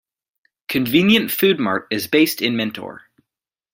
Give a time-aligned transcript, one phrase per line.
[0.67, 3.03] Convenient Food Mart is based in Mentor.